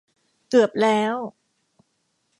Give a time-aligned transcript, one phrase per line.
[0.49, 1.15] เกือบแล้ว